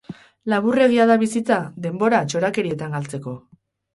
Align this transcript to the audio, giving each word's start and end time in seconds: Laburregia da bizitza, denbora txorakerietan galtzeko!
Laburregia 0.53 1.05
da 1.11 1.17
bizitza, 1.23 1.59
denbora 1.85 2.21
txorakerietan 2.31 2.97
galtzeko! 2.99 3.37